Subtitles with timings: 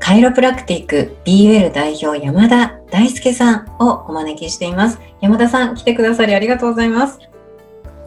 [0.00, 4.98] カイロプラクティック BUL 代表山田大輔さんをお招きしています。
[5.20, 7.20] 山田さん、来てくださりありがとうございます。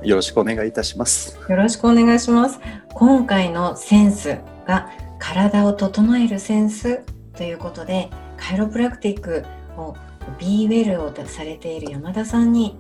[0.02, 1.40] よろしくお願いいたします。
[1.48, 2.60] よろしくお願いします。
[2.94, 7.04] 今回のセンスが体を整えるセンス
[7.38, 9.46] ということで、カイロプラクティック
[9.78, 9.96] を
[10.40, 12.76] B ウェルをされている山田さんに、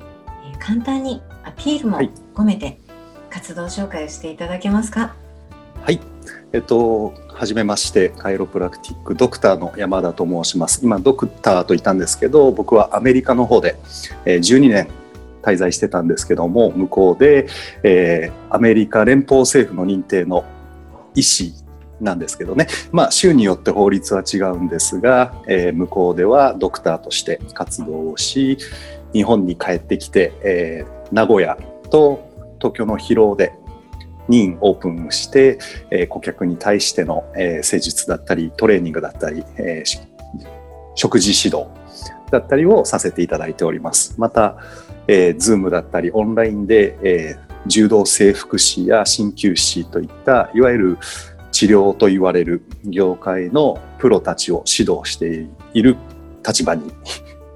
[0.51, 1.99] えー、簡単にアピールも
[2.33, 2.79] 込めて
[3.29, 5.15] 活動紹介をしていただけますか？
[5.81, 5.99] はい、
[6.51, 10.81] えっとはじめましてカイロプラクティックドクターの山田と申します。
[10.83, 13.75] 今ドクターと言ったんですけど僕はアメリカの方で
[14.25, 14.87] え12年
[15.43, 17.47] 滞在してたんですけども向こうで、
[17.83, 20.45] えー、アメリカ連邦政府の認定の
[21.15, 21.53] 医師
[22.01, 28.57] なんですけどね、まあ、州によって法律は違うんですが、えー、向こうではドクターとして活動をし
[29.13, 31.57] 日本に帰ってきて、えー、名古屋
[31.91, 32.29] と
[32.59, 33.53] 東京の広尾で
[34.33, 35.59] にオープンして、
[35.91, 39.83] え、顧客に対しての、え、施術だったりトレーニングだったり、え、
[40.95, 41.69] 食事指導
[42.31, 44.15] だったりをさせていただいております。
[44.17, 44.57] また、
[45.07, 50.97] えー、Zoom だったりオンラインで、えー、柔道整復師や鍼灸師といったいわゆる
[51.51, 55.97] 治療と言われる業界のプロたちを指導している
[56.45, 56.91] 立場に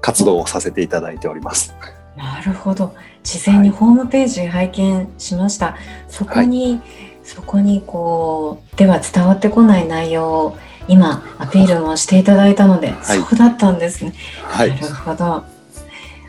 [0.00, 1.74] 活動をさせていただいております。
[2.16, 2.94] なるほど。
[3.22, 5.72] 事前にホームページ拝見しました。
[5.72, 5.76] はい、
[6.08, 6.82] そこに、はい、
[7.24, 10.58] そこにこうでは伝わってこない内容を
[10.88, 14.14] 今アピールもしていただいたので、はい、そうだったんですね。
[14.56, 15.44] なるほど。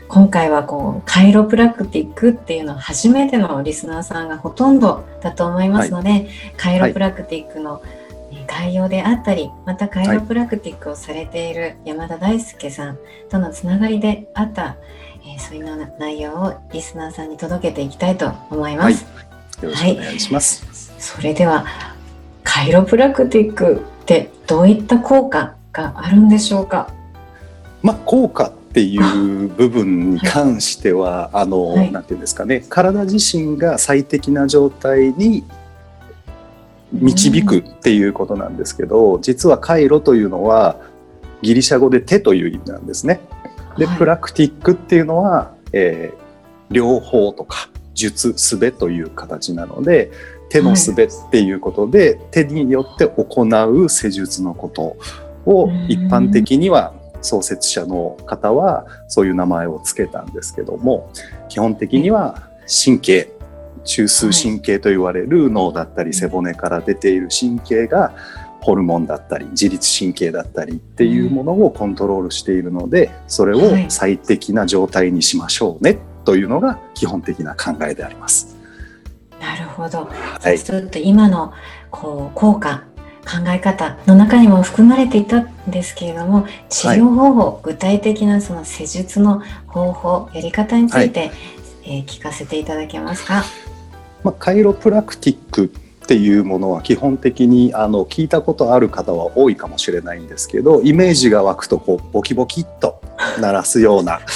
[0.08, 7.80] 今回はこうカイロプラクティックっていうのは初めてのリスナーさんがほとんどだと思いますので、カイロプラクティックの
[8.50, 12.98] 概要であったりまたカイロプラクティックをされている山田大輔さん
[13.30, 14.76] とのつながりであった、
[15.24, 19.06] えー、そういう内容をリスナーさんに届けていきたいと思います。
[19.14, 19.22] は
[19.62, 21.64] い、よろしくお願いします、はい、それでは
[22.42, 26.92] カイロプラクティックってどういった効果があるんでしょうか？
[27.82, 32.64] まあ、効果っていう部分に関しては、はい、あの、はい、なんていうんですかね。
[32.68, 35.44] 体自身が最適な状態に
[36.92, 40.76] 導くっていうことなんですけど、実は回路というのは
[41.42, 43.20] ギリシャ語で手という意味なんですね。
[43.78, 50.10] で、プラクティックっていうのは、えー、両方とか術すべという形なので
[50.48, 54.96] 手のすべっていうことで、はい、手によって行う施術のこと
[55.46, 61.10] を一般的には創設者の方はそういう名前を付けたんですけども
[61.48, 62.48] 基本的には
[62.84, 63.32] 神経
[63.84, 68.14] 中枢神経と言われる脳だったり背骨から出ている神経が
[68.60, 78.56] ホルモンだったり自律神経だったりっていうものをコントロールしているのでそれを最適な状態にしましょうねというのが基本的な考えであります。
[79.40, 80.10] なるほど。
[80.40, 81.54] はい、そうすると今の
[81.90, 82.84] こう効果
[83.22, 91.30] 考え方の中にも含まれていたんですけれども治療方法、はい、具体的なその施術の方法やり方について、はい、
[91.84, 93.42] えー、聞かせていただけますか？
[94.22, 103.00] まあ、カイロプラクティックっていうものは基本的にあの聞いたことある方は多いかもしれないんですけどイメージが湧くとこうボキボキっと
[103.40, 104.18] 鳴らすような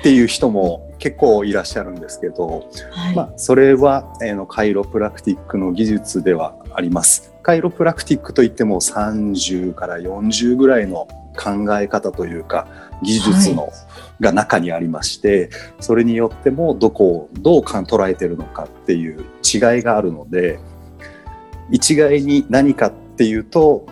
[0.00, 7.32] っていう人も結構いらっしゃるんですけど、はい、まあ、それは、えー、のカイロプラクティックの技術ではあります。
[7.42, 11.08] カイロプラクティックといっても30から40ぐらいの
[11.38, 12.68] 考え方というか
[13.02, 13.72] 技術の、はい、
[14.20, 15.50] が中にありまして
[15.80, 20.58] それによってもどこをどう捉えてるのかっていう違いがあるので
[21.70, 23.86] 一概に何かっていうと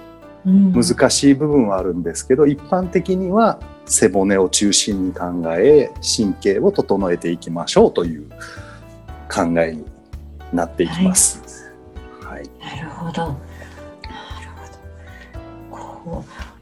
[0.44, 8.28] 難しい部分はあるんですけど、うん、一般的には背骨を中心に考え神経を整えていきましょうという
[9.31, 9.84] 考えに
[10.52, 11.72] なっていきます。
[12.22, 13.48] はい、はい、なるほど。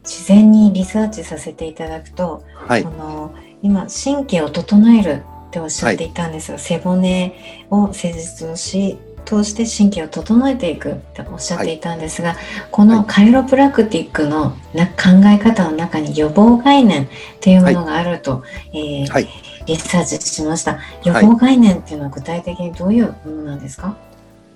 [0.07, 2.89] 事前にリサーチさせていただくと、はいこ。
[2.89, 12.37] の今神経を整えるっておっしゃっていたんですが、背骨を施術をし通して神経を整えていくっておっしゃっていたんですが、
[12.71, 17.07] このカイロプラクティックのな考え方の中に予防概念っ
[17.41, 18.43] ていうものがあると、
[18.73, 19.27] えーはい。
[19.65, 20.79] リサーチしました。
[21.03, 23.97] 予防概念っていうのは具体的にどういうものなんですか、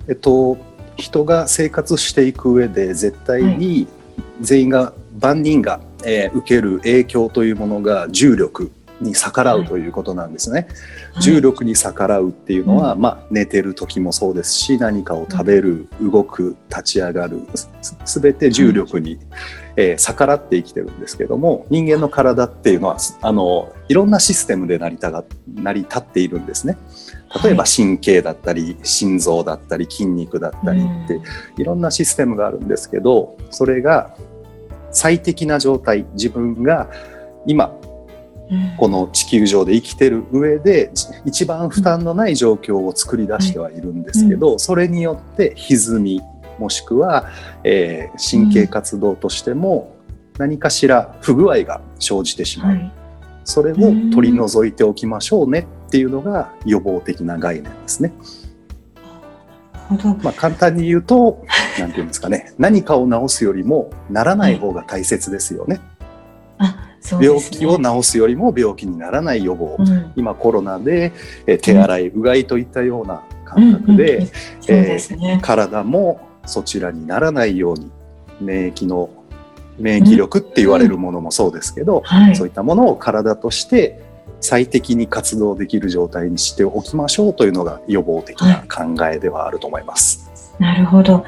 [0.08, 0.58] えっと、
[0.96, 3.88] 人が生活していく上で絶対に
[4.42, 8.72] 全員が、万人が、えー受ける影響というものが重力
[9.02, 10.68] に逆らうということなんですね。
[11.20, 17.70] 重力に逆らうっていうのは、まあ、寝てる時もそうですし何かを食べる、動く立ち上がるす
[18.22, 19.20] 全て重力に、
[19.76, 26.78] えー逆らって生きてるんですけども人間の体っていうのはあのいろんなシステムで成りたが成り立っているんですね。
[27.44, 31.22] 例えば神経だったり心臓だったり筋肉だったりって
[31.58, 34.14] いろんなシステムがあるんですけどそれが
[34.92, 36.90] 最適な状態自分が
[37.46, 37.74] 今
[38.78, 40.92] この地球上で生きてる上で
[41.26, 46.22] 一番負担のない状況を作り出してはいるんですけど、それによって歪み
[46.60, 47.30] もしくは、
[47.64, 49.96] えー神経活動としても
[50.38, 52.92] 何かしら不具合が生じてしまう、はい。
[53.46, 53.76] それを
[54.14, 58.12] 取り除いておきましょうねっていうのが予防的な概念ですね。
[60.24, 61.46] まあ、簡単に言うと
[61.82, 62.54] 何て言うんですかね。
[62.58, 65.80] 何かを治すよりもならない方が大切ですよね。
[66.58, 70.14] あそうで病気を治すよりも病気にならない予防、うん。
[70.16, 71.12] 今コロナで、
[71.48, 74.24] えー手洗いうがいといったような感覚で、うん。
[74.24, 74.28] うん。
[74.28, 74.36] そう
[74.68, 77.92] ですね、体もそちらにならないように
[78.40, 79.10] 免疫の
[79.80, 82.36] 免疫力って言われるものもそうですけど、はい。
[82.36, 84.00] そういったものを体として
[84.40, 90.30] 最適に活動できる状態にしておきましょうというのが予防的な考えではあると思います。
[90.60, 91.26] なるほど。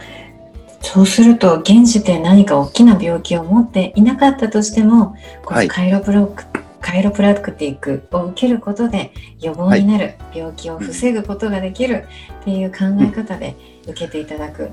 [0.84, 6.44] そうすると現時点何か大きな病気を持っていなかったとしても、こはいのカイロプロク、
[6.82, 12.06] カイロプラクティックを受けることで予防になる、病気を防ぐことができる
[12.42, 13.56] っていう考え方で
[13.88, 14.70] 受けていただく。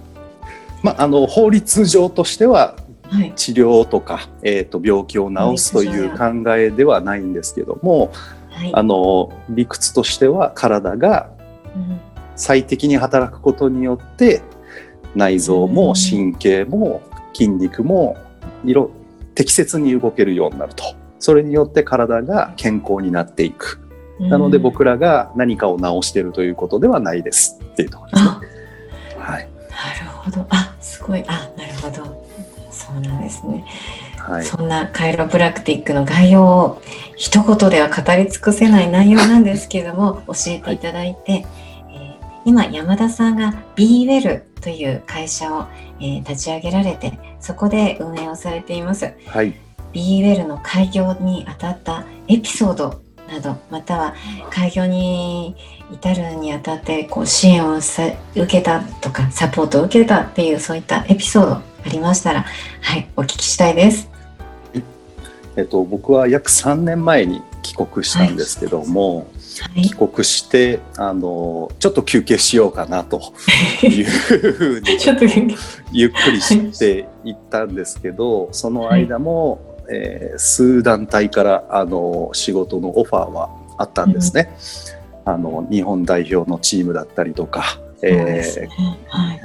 [0.82, 2.76] まあ、あの法律上としては
[3.10, 3.32] はい。
[3.34, 8.12] 治療とか、えー、と病気を治すという考えではないんですけども
[8.50, 8.70] はい。
[8.72, 11.30] あの理屈としては体が
[11.74, 12.00] うん
[12.36, 14.40] 最適に働くことによって
[15.14, 17.02] 内臓も神経も
[17.32, 18.16] 筋肉も
[18.64, 18.90] 色
[19.34, 20.84] 適切に動けるようになると
[21.18, 23.80] それによって体が健康になっていく
[24.20, 28.30] なので僕らが何かを治しているということではないですっていうところですね。
[29.16, 30.46] あ、はいなるほど。
[30.50, 31.24] あ、すごい。
[31.26, 32.26] あ、なるほど。
[32.70, 33.64] そうなんですね。
[34.18, 36.82] はいそんなカイロプラクティックの概要を
[37.16, 41.59] 一言では語り尽くせない内容なんですけども教えていただいて、えー
[42.44, 45.66] 今山田さんが BeWell という会社を、
[46.00, 49.12] えー立ち上げられてそこで運営をされています。
[49.26, 49.54] はい。
[49.92, 54.14] BeWell の開業にあたったエピソードなどまたは
[54.50, 55.56] 開業に
[55.92, 58.04] 至るにあたってこう支援をさ
[58.34, 62.44] 受けたとかサポートを受けたっていうそういったエピソードありましたら
[62.82, 64.08] はいお聞きしたいです。
[65.56, 69.39] えっと、僕は約3年前に帰国したんですけども、はい
[69.74, 73.20] 帰国してあのちょっと休憩しようかなと
[73.82, 75.24] いうふうに ちょっと
[75.92, 79.60] ゆっくりしていったんですけどその間も、
[79.90, 84.54] えー数団体からあの仕事のオファーはあったんですね。
[85.24, 88.68] あの日本代表のチームだったりとか、えーね。
[89.08, 89.40] はい。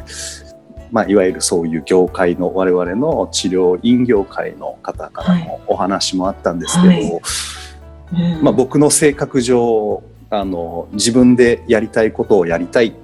[0.91, 7.22] まあ、いわゆるそういう業界の我々の治療院業界の方からのお話もあったんですけど、はい
[8.13, 8.43] うん。
[8.43, 12.95] まあ、僕の性格上あの自分でやりたいことをやりたい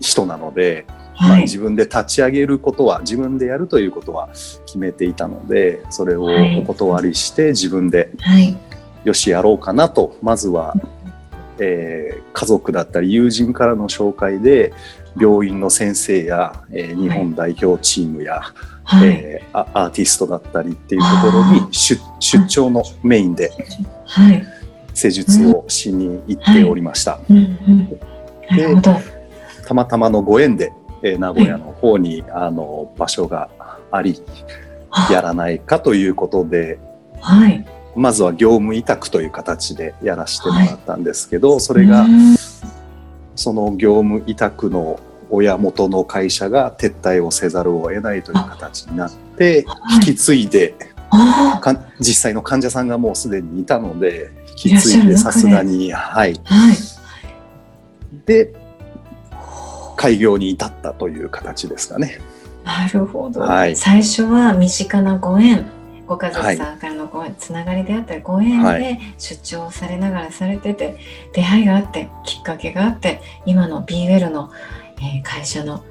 [0.00, 0.86] 人なので、
[1.18, 4.28] まあ、はい自分で立ち上げることは自分でやるということは
[4.66, 6.26] 決めていたのでそれを
[6.58, 8.56] お断りして自分ではい。
[9.04, 10.74] よしやろうかなとまずは、
[11.58, 14.72] えー家族だったり友人からの紹介で
[15.16, 18.40] 病院の先生や、えー日本代表チームや、
[18.82, 19.08] はい。
[19.08, 23.56] えーアアーティストだったりっていうところに出出張のメインではい
[24.94, 27.20] 施術をしに行っておりました。
[29.66, 33.50] たまたまのご縁で、えー名古屋の方にあの場所が
[33.90, 34.20] あり
[35.10, 36.78] やらないかということで
[37.20, 37.66] はい。
[37.96, 42.36] まずは業務委託という形でやらせてもらったんですけど、それがうん。
[43.36, 49.94] その業務委託の親元の会社が撤退をせざるを得ないという形になってはい。
[49.96, 50.74] 引き継いで
[52.00, 56.34] 実際の患者さんがもうすでにいたので引き継いでさすがにはい。
[56.34, 56.76] ーはい。
[58.26, 58.54] で
[59.96, 62.18] 開業に至ったという形ですかね。
[62.64, 63.76] なるほど、はい。
[63.76, 65.66] 最初は身近なご縁
[66.06, 70.98] ご家族さんからのごつながりであったりご縁で出張されながらされてて、
[71.32, 74.50] 出会いがあってきっかけがあって今の b ウェルの、
[74.98, 75.82] えー、会社の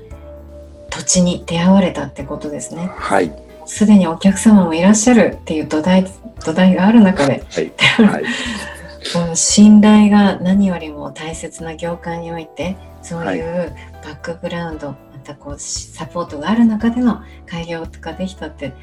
[0.89, 2.91] 土地に出会われたってことですね。
[2.95, 6.05] はいすでにお客様もいらっしゃるっていう土台
[6.43, 7.71] 土台がある中で、はい。
[8.03, 18.73] はい、信頼が何よりも大切な業界においてそういうバックグラウンド、またこうサポートがある中での開業とかできたって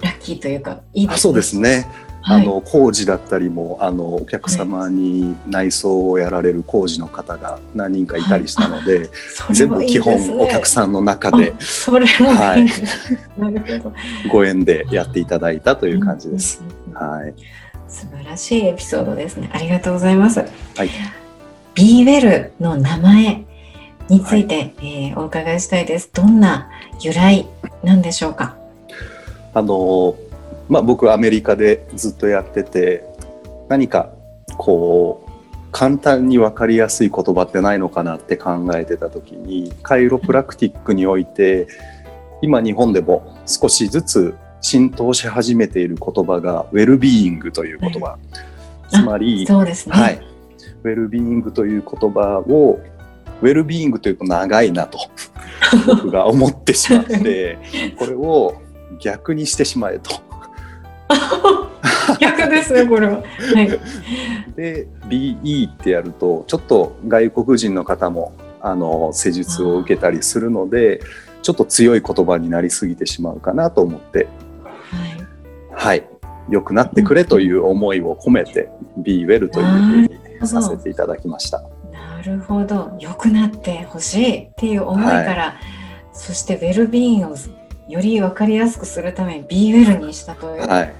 [0.00, 1.20] ラッキーというかいいですね。
[1.20, 1.86] そうですね
[2.22, 9.10] あの工事だったりもあのお客様に内装をやられる工事の方が何人かいたりしたので、はい
[9.52, 12.66] 全部基本お客さんの中でそれも、はい、
[14.30, 16.62] ご縁でやっていただいたという感じです。
[16.92, 17.34] はい、
[17.88, 19.50] 素晴らしいエピソードですね。
[19.52, 20.40] ありがとうございます。
[20.40, 20.44] は
[20.84, 20.90] い、
[21.74, 23.44] B ウェルの名前
[24.08, 26.10] について、はい、えー、お伺いしたいです。
[26.12, 26.68] どんな
[27.00, 27.46] 由来
[27.82, 28.56] なんでしょうか？
[29.54, 30.14] あの
[30.70, 33.04] まあ、僕はアメリカでずっとやってて
[33.68, 34.12] 何か
[34.56, 35.30] こう
[35.72, 41.66] 簡単に分かりやすい言葉ってないのかなって考えてた時にカイロプラクティックにおいて
[42.40, 48.18] 今日本でも少しずつ浸透し始めている言葉がウェルビーイングという言葉、
[48.90, 50.20] つまりそうですね、はい、
[50.84, 52.78] ウェルビーイングという言葉を
[53.40, 54.98] ウェルビーイングというと長いなと
[55.86, 57.58] 僕が思ってしまって
[57.98, 58.60] これを
[59.00, 60.29] 逆にしてしまえと。
[62.20, 63.22] 逆ですねこれは。
[63.22, 63.22] は
[63.62, 63.68] い、
[64.54, 71.00] で BE ってやるとちょっと外国人の方もあの施術を受けたりするので
[71.42, 74.28] ちょっと強い言葉になりすぎてしまうかなと思って、
[75.72, 76.04] はい、はい、
[76.48, 81.62] 良くなってくれという思いを込めて Be Well というふうにさせていただきました。
[81.90, 82.96] なるほど。
[83.00, 85.54] 良くなってほしいっていう思いから、はい、
[86.12, 87.36] そしてウェルビーンを
[87.88, 90.94] より分かりやすくするために Be Well にしたという、はい、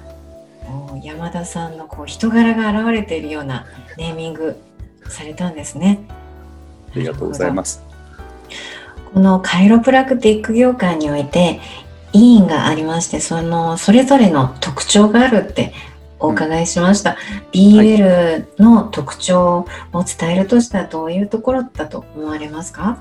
[1.03, 4.57] 山田さんのこう人柄が現れているようなネーミング
[5.09, 6.00] されたんですね。
[6.93, 7.83] ありがとうございます。
[9.12, 11.61] このカイロプラクティック業界において
[12.12, 15.73] 委員がありましてそのそれぞれの特徴があるって
[16.19, 17.12] お伺いしました。
[17.12, 17.17] うん、
[17.50, 22.99] BL の特徴を伝えるとしたらどういうところだと思われますか？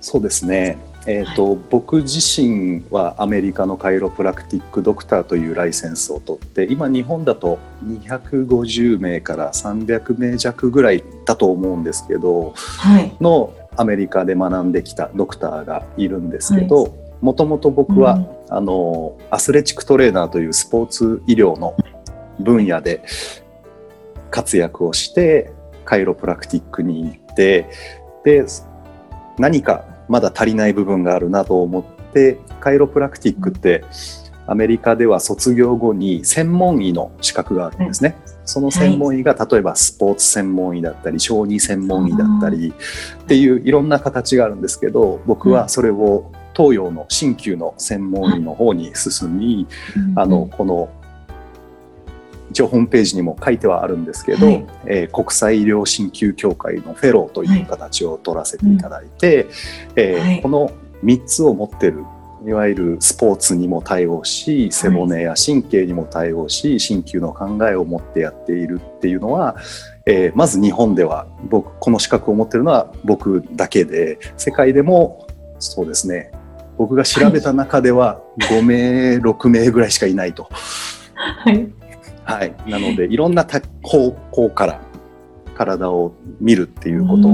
[0.00, 0.76] そうですね。
[1.06, 21.76] えーと、はい、僕自身はアメリカのカイロプラクティックドクターというライセンスを取って今日本だと250名から300名弱ぐらいだと思うんですけど、はい、のアメリカで学んできたドクターがいるんですけどもともと僕は、うん、あのアスレチックトレーナーというスポーツ医療の
[22.38, 23.02] 分野で
[24.30, 25.52] 活躍をして
[25.84, 27.68] カイロプラクティックに行って
[28.24, 28.44] で
[29.38, 33.82] 何かまだ足りない部分があるなと思ってカイロプラクティックって
[34.46, 38.18] アメリカでは卒業後に専門医の資格があるんですね。
[38.44, 42.74] その専門医が例えばスポーツ専門医だったり小児専門医だったり
[43.22, 49.66] っていういろんな形があるんですけど僕はそれを東洋の鍼灸の専門医の方に進み
[50.16, 50.90] あのこの
[52.52, 59.46] 一応ホームページにも書いてはあるんですけど、はい、えー、国際医療鍼灸協会のフェローという形を取らせていただいて、はい、
[59.96, 60.70] えーはい、この
[61.02, 62.04] 3つを持ってる
[62.46, 69.56] いわゆるスポーツにも対応し背骨や神経にも対応し鍼灸の考えを持ってやっているっていうのは、
[70.06, 75.26] えー、まず日本では僕この資格を持ってるのは僕だけで世界でも
[75.58, 76.32] そうですね
[76.76, 80.48] 僕が調べた中では5名6名ぐらいしかいないと。
[81.14, 81.81] はい
[82.24, 83.46] はい、なのでいろんな
[83.82, 84.80] 方向から
[85.54, 87.28] 体を見るっていうこと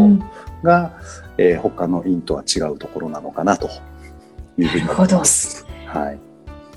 [0.62, 0.98] が、
[1.36, 3.68] うん、えー、他の院とは違うところなのかなと
[4.58, 5.66] いうふうに思います。
[5.86, 6.18] はい、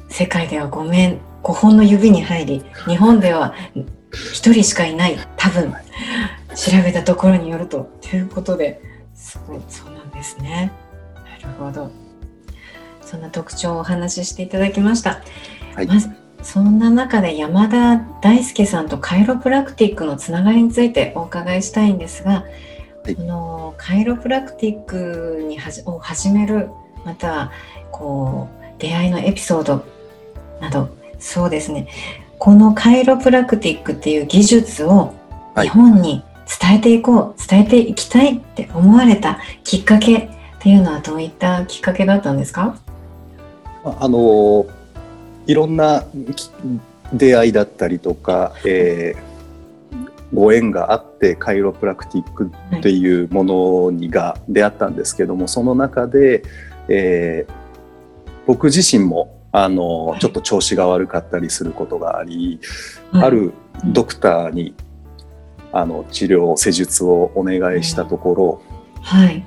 [0.10, 5.74] 世界では5面5本の指に入り日本では1人しかいない多分
[6.56, 8.80] 調べたところによるとということで
[9.16, 10.72] すごいそうなんですね。
[11.42, 11.92] なるほど。
[13.02, 15.22] そんな特徴をお話ししていただきました。
[15.76, 16.10] はい、まず
[16.44, 22.46] そんな中で山田大輔さんとカイロプラクティックのつながりについてお伺いしたいんですが、
[23.04, 26.70] はい、このカイロプラクティックにはじを始める
[27.06, 27.52] また
[27.92, 29.86] こう出会いのエピソード
[30.60, 31.88] などそうですね。
[32.38, 35.14] このカイロプラクティックっていう技術を
[35.56, 36.24] 日本に
[36.60, 40.30] 伝えていこう、はい、伝えていきたいって思われたきっかけっ
[40.60, 42.76] ていうのはどういったきっかけだったんですか？
[43.84, 44.66] あの
[45.48, 46.04] いろんな
[47.14, 56.44] 出会いだったりとか、えー、ご縁があってカイロプラクティックっていうものにが出会ったんですけどもその中で、
[56.88, 57.54] えー、
[58.46, 62.60] 僕自身もあのちょっと調子が悪かったりすることがあり、
[63.12, 63.52] はいある
[63.84, 64.74] ドクターに
[65.74, 68.62] あの治療施術をお願いしたところ、
[69.02, 69.46] はい。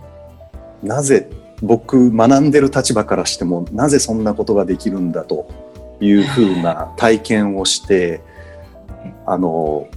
[0.83, 1.31] なぜ
[1.63, 5.49] 僕学んでる立場からしてもなぜそんなことができるんだと
[6.01, 8.21] いうふうな体験をして
[9.27, 9.89] あの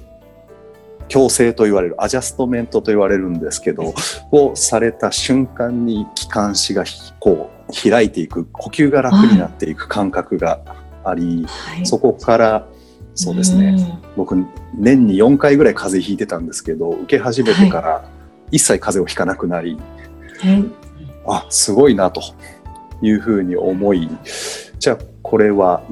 [1.09, 3.93] 矯正と言われるアジャストメントと言われるんですけど
[4.31, 6.83] をされた瞬間に気管支が
[7.19, 10.61] こう開いていく呼吸が楽になっていく感覚が
[11.03, 11.85] あり、はい。
[11.85, 12.67] そこから
[13.15, 14.35] そうですね、僕
[14.75, 18.05] 年に4回ぐらい風邪ひいてたんですけど受け始めてから
[18.51, 20.49] 一切風邪をひかなくなり、うん。
[20.49, 20.65] はい。
[21.25, 22.21] あすごいなと
[23.01, 24.07] いうふうに思い
[24.79, 25.83] じゃあこれは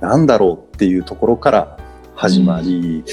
[0.00, 1.78] 何だろうっていうところから
[2.14, 3.04] 始まり、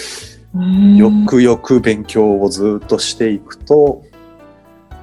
[0.54, 0.98] うん。
[0.98, 4.04] よくよく勉強をずっとしていくと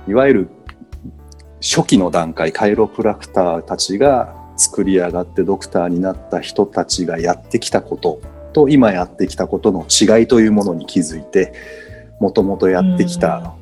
[0.06, 0.48] いわゆる
[1.62, 8.20] 初期の段階カイロプラクターたちが作り上がってドクターになった人たちがやってきたこと
[8.52, 11.54] と今やってきたことの違いというものに気づいて
[12.20, 13.54] もともとやってきた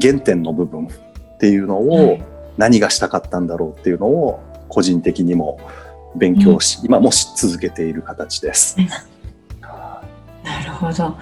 [0.00, 2.18] 原点の部分っていうのを
[2.56, 5.58] 何がしたかったんだろうっていうのを個人的にも
[6.16, 8.76] 勉強し、今もし続けている形です。
[10.42, 11.16] なるほど。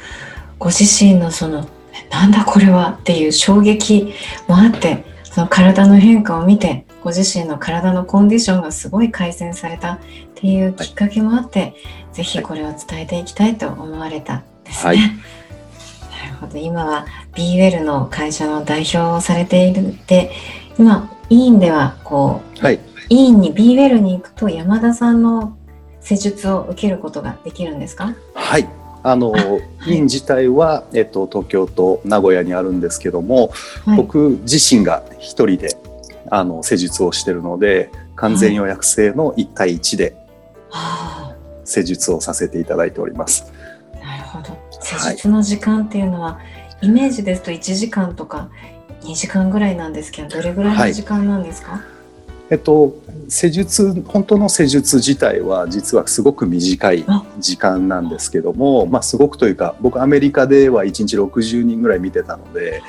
[0.59, 1.69] ご自身のその
[2.11, 4.13] なんだこれはっていう衝撃
[4.49, 9.99] もあってその体の変化を見てご自身の体のコンディションがすごい改善されたっ
[10.35, 11.75] ていうきっかけもあって、
[12.13, 14.89] ぜひこれを伝えていきたいと思われたんですね。
[14.89, 20.33] はいなるほど今は b ウェルの会社の代表をされているで
[20.79, 25.57] 今委員ではこうはい、委員に b ウェルに行くと山田さんの
[26.01, 28.15] 施術を受けることができるんですか？
[28.35, 28.69] はい。
[29.03, 29.33] あの、
[29.87, 33.53] い院自体は、えっと、東京と名古屋にあるんですけども、
[33.85, 35.77] はい僕自身が一人で
[36.31, 40.17] あの施術をしているので完全予約制の1対1で
[40.71, 41.35] はあ
[41.65, 43.53] 施術をさせていただいております。
[44.03, 44.59] なるほど。
[44.81, 46.41] 施術の時間っていうのは、
[46.83, 48.51] イメージですと1時間とか
[49.03, 51.81] 2時間ぐらいなんですけど、どれぐらいの時間なんですか？
[52.49, 52.95] えっと、
[53.29, 62.83] 施術本当の施術自体は実はすごく短いあ時間なんですけども、まあ、すごくというか僕アメリカでは1日60人ぐらい見てたので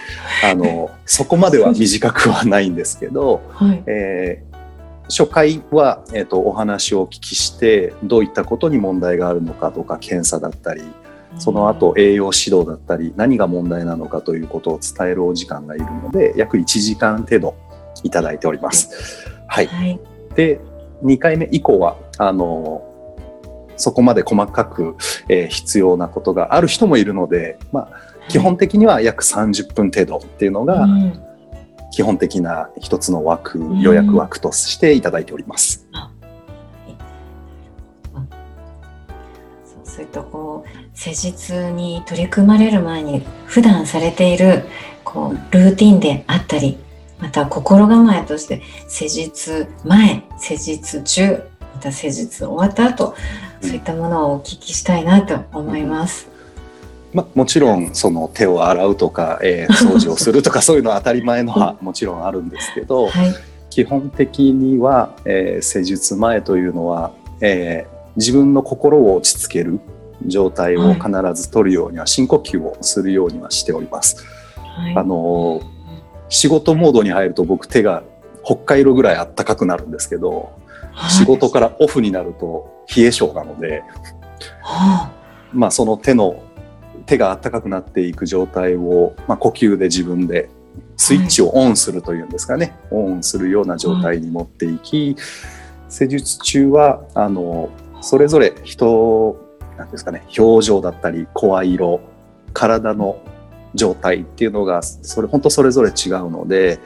[0.44, 3.84] あの そこまでは短くはないんですけど、はい。
[3.88, 4.58] えー
[5.10, 10.84] 初回は、えー、とお話をお聞きしてどういったことに問題があるのかとか検査だったり
[11.38, 17.56] その後栄養指導だったり何が問題なのかということを伝えるお時間がいるので約1時間程度
[18.04, 19.37] いただいております。
[19.48, 20.00] はい、はい。
[20.36, 20.60] で
[21.04, 22.84] 2回目以降はあの
[23.76, 24.96] そこまで細かく、
[25.30, 27.90] えー必要なことがある人もいるので、まあ、
[28.28, 31.28] 基本的には約30分程度っていうのがうん。
[31.92, 35.88] 基本的な一つの枠ん予約枠としていただいております。
[39.66, 44.66] そうするとこう施術に取り組まれる前に普段されている
[45.04, 46.78] こうルーティンであったり
[47.20, 51.44] また心構えとして施術前施術中
[51.76, 53.16] また施術終わった後
[53.62, 56.30] そういったものをお聞きしたいなと思います。
[57.14, 63.34] まあ、もちろんその手を洗うとか、えー掃除をするとか そういうのは当たり前のはもちろんあるんですけどはい。
[63.70, 69.80] 基本的には、えー施術前というのは、えー自分の心を落ち着ける
[70.26, 74.26] 状態を必ず取るようには深呼吸をするようにはしております。
[74.56, 74.96] はい。
[74.96, 75.77] あのー
[76.30, 78.04] 仕事モードに入ると僕手が
[78.44, 80.58] 北海道ぐらいあったかくなるんですけど
[80.92, 81.12] はい。
[81.12, 83.84] 仕事からオフになると冷え性なので、
[84.62, 85.12] は
[85.54, 86.44] まあ、その手の
[87.06, 90.50] 手が温かくなっていく状態を、まあ、呼吸で自分で
[90.98, 95.16] スイッチをオンするというんですかね、オンするような状態に持っていき、
[95.88, 97.70] 施術中はあの
[98.02, 99.40] それぞれ人
[99.78, 102.02] なんですかね表情だったり声色
[102.54, 103.22] 体の
[103.78, 106.80] 状態っていうのがそれ本当それぞれ違うので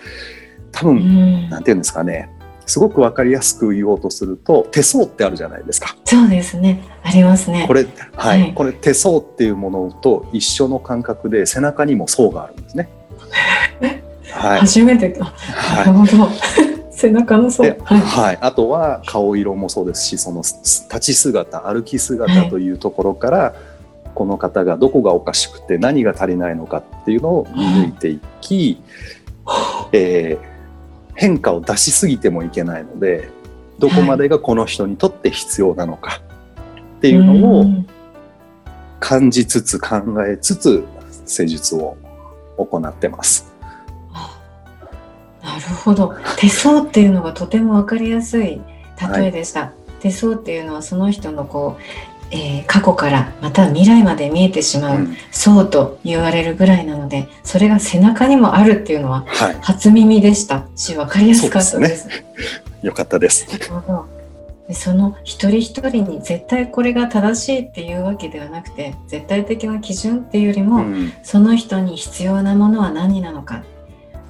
[0.72, 2.30] 多分、んなんていうんですかね
[2.68, 5.96] すごく分かりやすく言おうとすると手相ってあるじゃないですか。
[6.06, 6.82] そうですね。
[7.04, 7.66] ありますね。
[7.68, 7.84] これ、
[8.16, 12.90] はい、はいこれ手相っていうものと一緒の感覚で背中にも層があるんですね。
[14.32, 14.60] はい。
[14.62, 15.20] 初めてか。
[15.20, 16.30] なはるほど。
[16.92, 17.52] 背中のい。
[17.52, 17.66] そう。
[17.66, 18.00] で、はい。
[18.00, 23.54] はい、あとは顔色もそうですし、そのす立ち姿、歩き姿というところから、
[24.22, 28.80] この方がどこがおかしくて何が足りないのかっていうのを見抜いていき、
[29.92, 30.52] えー
[31.16, 33.30] 変化を出しすぎてもいけないので、
[33.80, 36.22] どこまでがこの人にとって必要なのか
[36.98, 37.88] っていうのをん
[39.00, 40.84] 感じつつ考えつつ
[41.26, 41.98] 施術を
[42.58, 43.52] 行ってます。
[45.44, 46.16] なるほど。
[46.38, 48.62] 手相っていうのがとてもわかりやすい
[49.16, 49.74] 例えでした。
[50.00, 59.26] 手相っていうのはその人のこう、えー、過去からまた未来まで見えてしまう相と言われるぐらいなので、それが背中にもあるっていうのは
[59.62, 60.66] 初耳でした。
[60.76, 62.08] し分かりやすかったです。
[62.08, 62.14] ね、
[62.82, 63.48] よかったです。
[64.68, 73.64] でその一人一人に絶対これが正しいっていうわけではなくて絶対的な基準っていうよりも、うん、その人に必要なものは何なのか。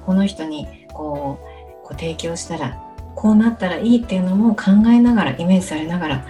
[0.04, 2.82] この人にこうこう提供したら
[3.14, 6.26] こうなったらいいっていうのも考えながらイメージされながら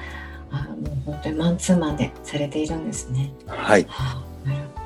[0.52, 3.32] あもう本当にマンツーマンでされているんですね。
[3.46, 3.86] はい。
[3.88, 4.82] はあ、なるほど。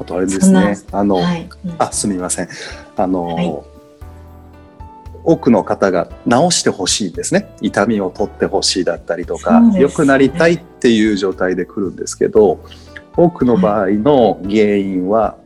[0.00, 0.76] あとあれですね。
[0.92, 2.48] あの、はいうん、あすみません。
[2.96, 3.54] あの、はい、
[5.24, 7.54] 多くの方が治してほしいですね。
[7.60, 12.60] 痛みを取ってほしいだったりとか、良、ね、くなりたいっていう状態で来るんですけど、
[13.16, 15.36] 多くの場合の原因は、は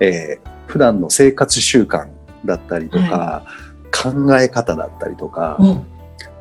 [0.00, 2.08] い、えー、普段の生活習慣
[2.44, 3.44] だったりとか、
[3.90, 5.86] 考え方だったりとか、うん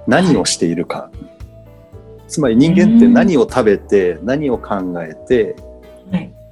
[0.08, 1.12] 何をしているか、
[2.28, 5.56] つまり人間って何を食べて何を考えて、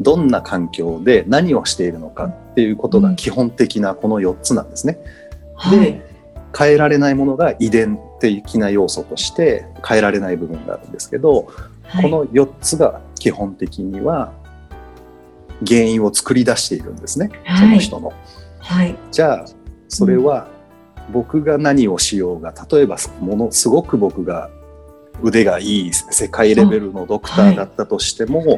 [0.02, 4.98] どんな環境で何をしているのかっていうことが基本的なこの4つなんですね。
[5.72, 6.08] で
[6.58, 11.48] 変えられないものが遺伝的な要素として変えられない部分があるんですけど、
[11.84, 14.34] はい、この4つが基本的には
[15.68, 18.14] 原因を作り出しているんですね、はい、その人の。
[18.60, 19.46] はい、じゃあ
[19.88, 20.48] それは
[21.12, 24.50] 僕が何をしようが例えばものすごく僕が
[25.22, 28.56] 腕がいい世界レベルのドクターだったとしても、は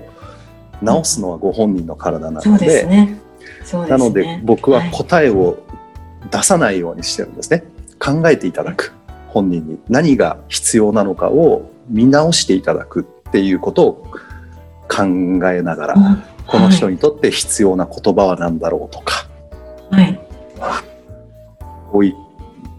[1.00, 3.20] い、治すのはご本人の体なので、ね。
[3.74, 5.58] ね、なので僕は答えを
[6.30, 7.64] 出さないようにしてるんですね。
[8.00, 8.94] 考えていただく
[9.30, 9.80] 本人に。
[9.90, 14.08] 何が必要なのかを見直していただくっていうことを
[14.88, 15.04] 考
[15.50, 19.28] えながら、うん、この人にとって必要な言葉は何だろうとか、
[19.90, 20.20] はい、
[21.92, 22.14] こうい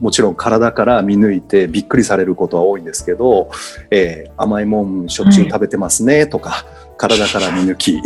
[0.03, 3.53] もちろん体から見抜いてびっくりされることは多いんですけど、
[3.93, 6.65] えー、甘いもんしょっちゅう食べてますねとか、はい、
[6.97, 8.03] 体から見抜き。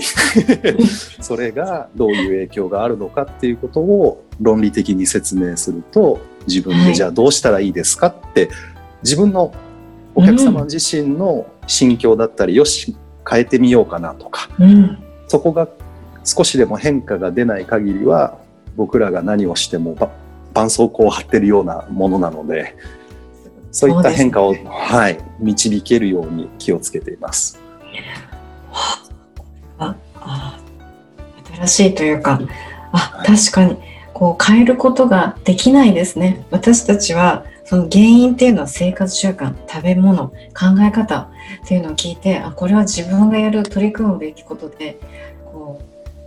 [1.22, 8.50] それがどういう影響があるのかっていうことを論理的に説明すると自分でじゃあどうしたらいいですかって、
[9.02, 9.54] 自分の
[10.14, 12.94] お客様自身の心境だったり、よし
[13.26, 15.66] 変えてみようかなとか、うん、そこが
[16.24, 18.36] 少しでも変化が出ない限りは
[18.76, 19.96] 僕らが何をしても
[20.56, 22.74] 絆創膏を貼ってるようなものなので
[23.70, 27.60] そういった変化を、ね、はい、導けるように気をつけています。
[29.78, 30.58] ああ
[31.56, 32.40] 新しいというか
[32.92, 33.76] あ確かに
[34.14, 36.46] こう変えることができないですね。
[36.50, 40.34] 私たちはその原因っていうのは生活習慣食べ物考
[40.80, 41.28] え方
[41.64, 44.98] っていうのを聞いてあこれは自分がやる取り組むべきことで
[45.44, 45.82] こ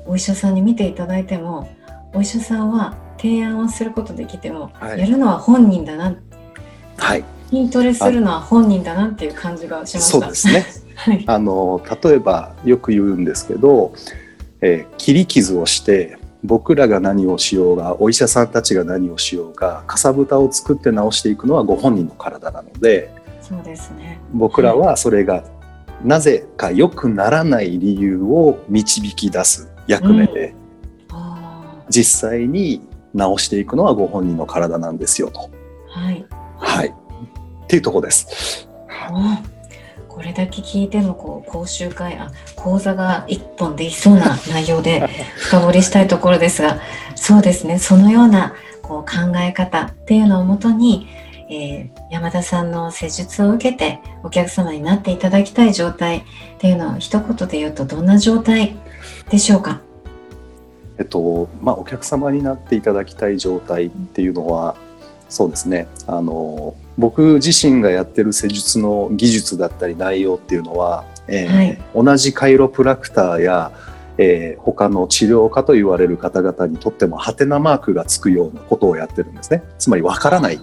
[0.06, 1.74] うお医者さんに見ていただいても
[2.14, 6.16] お医者さんは提案をすることできても、はい、やるのは本人だな、
[6.98, 10.20] はい、筋トレするのは本人だなっていう感じがしました。
[10.20, 10.66] そうですね。
[10.96, 13.94] はい、あの例えばよく言うんですけど、
[14.62, 24.20] えー、切り傷をして僕らが何をしようがお医者さんたちが何をしようがかさぶたを作って治していくのはご本人の体なのでそうですね。
[24.34, 25.44] 僕らはそれが
[26.04, 30.54] なぜか良くならない理由を導き出す役目で、
[31.12, 31.18] うん、
[31.90, 35.50] 実際に治していくのはご本人の体なんですよと。
[35.88, 36.26] はい。
[36.58, 36.88] はい。
[36.88, 38.70] っていうとこです。
[40.20, 46.80] これだけ聞いてもこう講習会あ講座が一本できそうな内容で 深掘りしたいところですが
[47.16, 51.08] そうですねそのようなこう考え方っていうのをもとに、
[51.50, 56.22] えー、山田さんの施術を受けてお客様になっていただきたい状態っ
[56.58, 58.76] ていうのは一言で言うとどんな状態
[59.30, 59.80] でしょうか？
[61.00, 64.76] えっとまあ、お客様になっていただきたい状態っていうのは
[65.30, 65.88] そうですね。
[66.08, 73.72] あの僕自身がやってる施術の技術だったり内容っていうのは、えーはい、同じカイロプラクターや、
[74.18, 79.64] えー、他の治療家と言われる方々にとってもハテナマークがつくようなことをやってるんですね。
[79.78, 80.60] つまりわからない。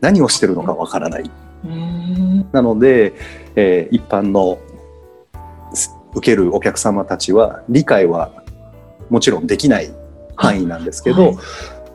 [0.00, 1.30] 何をしてるのかわからない。
[2.52, 3.14] なので、
[3.56, 4.58] えー、一般の
[6.14, 8.37] 受けるお客様たちは理解は
[9.10, 9.90] もちろんできない
[10.36, 11.38] 範囲なんですけど、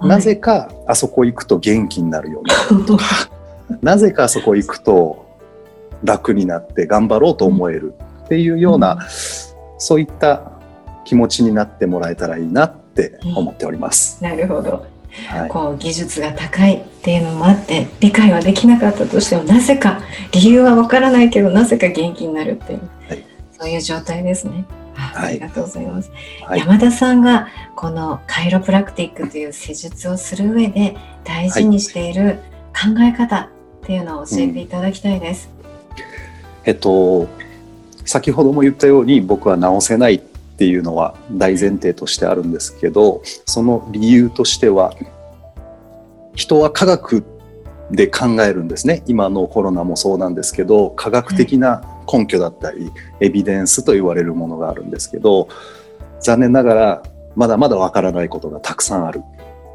[0.01, 3.05] なぜかあそこ行くと元気になるようなとか
[3.81, 5.23] なぜかあそこ行くと
[6.03, 7.93] 楽になって頑張ろうと思える
[8.25, 8.99] っていうような、うん、
[9.77, 10.51] そういった
[11.05, 14.19] 気持ちになってもらえたらいいなって思っております。
[14.21, 14.85] うん、なるほど。
[15.27, 24.65] はい、こう技術が高いっていうのもあって理解はできなかったとしてもなぜか理由はわからないけどなぜか元気になるっていう、はい、そういう状態ですね。
[25.15, 26.11] ありがとうございます、
[26.43, 32.39] はい、山田さんがこのカイロプラクティックという施術をする上で大事にしている
[32.73, 33.41] 考え方
[33.83, 35.49] っていうのを教えていただきたいです。
[35.59, 35.99] うん、
[36.65, 37.27] えっと
[38.05, 44.93] 先ほども言ったように僕は直せないっていうのは大前提としてあるんですけどその理由としては
[46.35, 47.23] 人は科学
[47.91, 49.03] で考えるんですね。
[49.07, 55.47] 今のコロナもそうなんですけど科学的な根拠だったり、エビデンスと言われるものがあるんですけど
[56.19, 57.03] 残念ながら
[57.35, 59.21] まだまだわからないことがたくさんある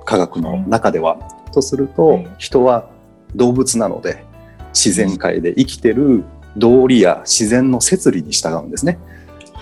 [0.04, 1.16] 科学の中では。
[1.16, 2.88] はい、とすると、はい、人は
[3.34, 4.24] 動物なので
[4.72, 6.24] 自然界で生きてる
[6.56, 8.98] 道理や自然の摂理に従うんですね。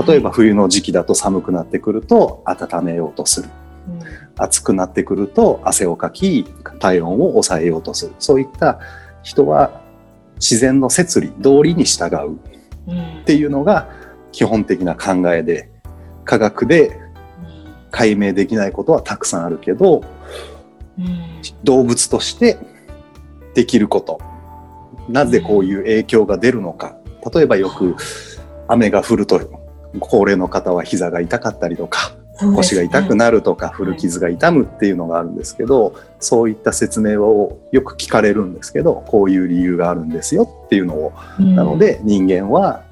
[0.06, 3.48] 例えば冬の時期だと寒くなってくると温めようとする。
[4.38, 6.44] 暑くなってくると汗をかき
[6.78, 8.80] 体温を抑えようとするそういった
[9.22, 9.80] 人は
[10.34, 12.38] 自然の摂理道理に従う
[12.86, 13.88] っていうのが
[14.32, 15.70] 基本的な考えで
[16.24, 17.00] 科学で
[17.90, 20.02] 解明できないことはたくさんあるけど、
[21.64, 22.58] 動物として
[23.54, 24.20] できること。
[25.08, 26.96] なぜこういう影響が出るのか。
[27.34, 27.96] 例えばよく
[28.68, 29.40] 雨が降ると
[30.00, 32.12] 高齢の方は膝が痛かったりとか。
[32.40, 42.82] 腰が痛くなるとか古傷が痛むっていうのがあるんですけどそういった説明をよく聞かれるんですけどこういう理由があるんですよっていうのを、なので人間は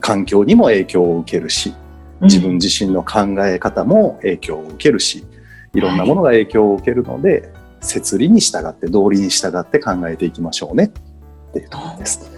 [0.00, 1.74] 環境にも影響を受けるし
[2.20, 5.26] 自分自身の考え方も影響を受けるし
[5.74, 12.35] いろんなものが影響を受けるので、摂理に従って道理に従って考えていきましょうねっていうところです。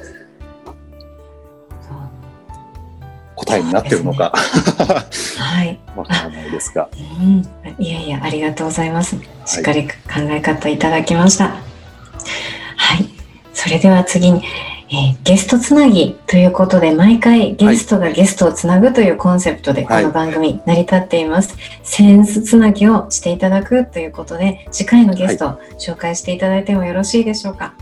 [3.48, 4.32] 答えになってるのか、
[5.38, 6.88] はい、わからないですが、
[7.20, 7.46] うん、
[7.78, 9.16] いやいやありがとうございます。
[9.46, 9.92] しっかり考
[10.30, 11.48] え方いただきました。
[11.48, 11.62] はい、
[12.76, 13.08] はい、
[13.54, 14.42] それでは次に、
[14.90, 27.74] えー、ゲストつなぎということで毎回ゲストがゲストをつなぐというコンセプトでこの番組成り立っています、はい、センスつなぎをしていただくということで次回のゲストを紹介していただいてもよろしいでしょうか？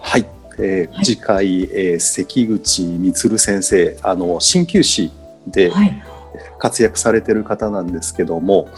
[0.00, 0.26] はい
[0.62, 5.10] えー、はい、次回、えー、関口充先生あの鍼灸師
[5.48, 5.72] で
[6.58, 8.72] 活躍されてる方なんですけども、はい、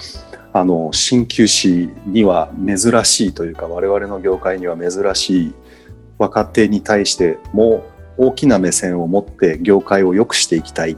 [0.55, 5.55] あの鍼灸師には珍しいというか我々の業界には珍しい
[6.17, 7.85] 若手に対しても
[8.17, 10.97] 大きな目線を持って業界を良くしていきたい。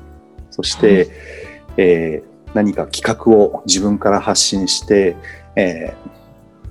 [0.51, 1.09] そして、はい、
[1.79, 5.17] えー、何か企画を自分から発信して、
[5.57, 6.11] えー、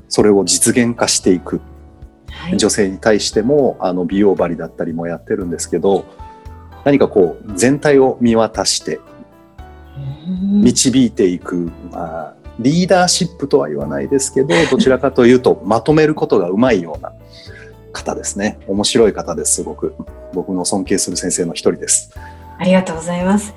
[0.08, 1.60] それを実現化していく
[2.54, 6.06] 女性に対してもあの美容針だったりもやってるんですけど
[6.84, 9.00] 何かこう全体を見渡して
[10.28, 17.14] 導いていく、まあ、リーダーシップとは言わないですけど どちらかというとまとめることがうまいような
[17.92, 18.58] 方ですね。
[18.68, 19.96] 面白い方ですすごく。
[20.34, 22.12] 僕の尊敬する先生の一人です。
[22.58, 23.54] ありがとうございます。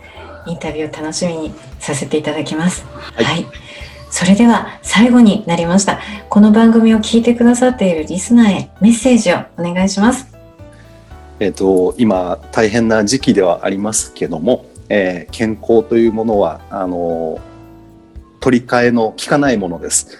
[0.47, 2.85] インタビュー楽しみにさせていただきます。
[3.15, 3.68] はい、はい
[4.11, 6.01] それでは最後になりました。
[6.29, 10.27] この番組を聞いてくださっているリスナーへメッセージをお願いします。
[11.41, 17.39] えっ、と、今大変な時期ではありますけども、えー、健康というものは、あの、
[18.41, 20.19] 取り替えの効かないものです。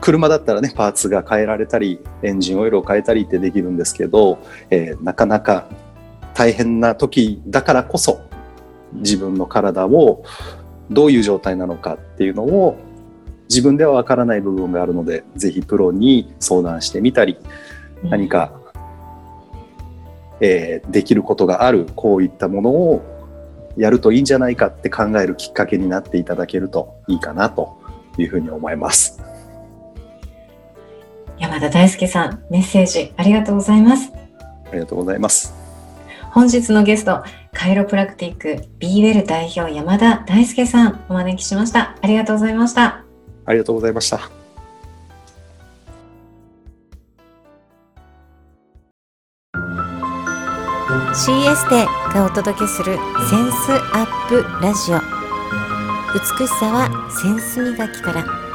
[0.00, 4.38] 車だったらね、パーツが変えられたり、エンジンオイルを変えたりってできるんですけど、
[4.70, 5.66] えー、なかなか
[6.34, 8.20] 大変な時だからこそ、
[8.92, 10.24] 自分の体を
[10.90, 12.78] どういう状態なのかっていうのを
[13.48, 17.38] 自分ではわからない部分があるのでぜひプロに相談してみたり
[18.02, 18.52] 何か、
[20.40, 23.02] えー、できることがあるこういったものを
[23.76, 27.80] やるといいんじゃないかって考えるきっかけになっていただけるといいかなと
[28.18, 29.20] いうふうに思います。
[31.38, 34.12] 山田大輔さんメッセージありがとうございます。
[34.70, 35.54] ありがとうございます。
[36.32, 37.22] 本日のゲスト
[37.52, 41.96] カイロプラクティック b ウェル代表山田大輔さんお招きしました。
[42.00, 43.04] ありがとうございました。
[43.44, 44.30] ありがとうございました。
[51.12, 51.84] CS で
[52.14, 52.96] がお届けする
[53.28, 55.00] センスアップラジオ。
[56.12, 58.49] 美しさはセンス磨きから